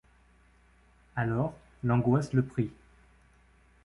Alors 1.15 1.53
l’angoisse 1.83 2.33
le 2.33 2.41
prit. 2.43 2.71